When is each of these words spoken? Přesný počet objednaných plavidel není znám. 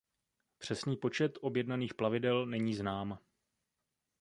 Přesný 0.57 0.97
počet 0.97 1.37
objednaných 1.41 1.93
plavidel 1.93 2.45
není 2.45 2.75
znám. 2.75 3.19